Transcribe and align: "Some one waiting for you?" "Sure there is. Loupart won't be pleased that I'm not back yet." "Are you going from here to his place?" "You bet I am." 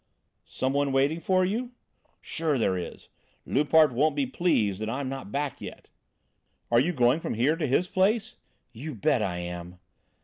"Some 0.47 0.73
one 0.73 0.91
waiting 0.91 1.19
for 1.19 1.45
you?" 1.45 1.73
"Sure 2.21 2.57
there 2.57 2.75
is. 2.75 3.07
Loupart 3.45 3.91
won't 3.93 4.15
be 4.15 4.25
pleased 4.25 4.79
that 4.81 4.89
I'm 4.89 5.09
not 5.09 5.31
back 5.31 5.61
yet." 5.61 5.89
"Are 6.71 6.79
you 6.79 6.91
going 6.91 7.19
from 7.19 7.35
here 7.35 7.55
to 7.55 7.67
his 7.67 7.87
place?" 7.87 8.35
"You 8.73 8.95
bet 8.95 9.21
I 9.21 9.37
am." 9.37 9.77